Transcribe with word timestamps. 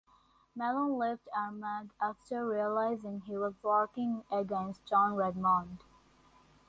Malone 0.55 0.97
left 0.97 1.27
Armagh 1.37 1.91
after 2.01 2.43
realizing 2.43 3.21
he 3.27 3.37
was 3.37 3.53
working 3.61 4.23
against 4.31 4.83
John 4.87 5.13
Redmond. 5.13 5.83